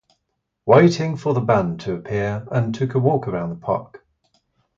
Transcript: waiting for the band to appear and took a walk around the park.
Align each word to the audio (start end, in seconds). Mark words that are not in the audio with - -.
waiting 0.65 1.15
for 1.15 1.35
the 1.35 1.39
band 1.39 1.79
to 1.79 1.93
appear 1.93 2.47
and 2.49 2.73
took 2.73 2.95
a 2.95 2.99
walk 2.99 3.27
around 3.27 3.51
the 3.51 3.55
park. 3.55 4.03